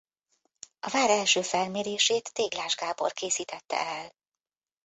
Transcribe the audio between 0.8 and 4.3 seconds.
vár első felmérését Téglás Gábor készítette el.